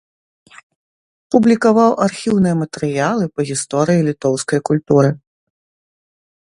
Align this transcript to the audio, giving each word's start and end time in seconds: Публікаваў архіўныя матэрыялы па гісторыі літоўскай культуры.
Публікаваў 1.35 1.91
архіўныя 2.07 2.55
матэрыялы 2.63 3.25
па 3.37 3.41
гісторыі 3.53 4.05
літоўскай 4.11 4.59
культуры. 4.71 5.09